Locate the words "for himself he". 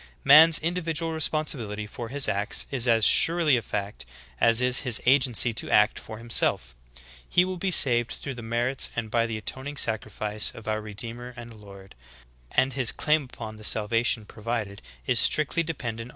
5.99-7.45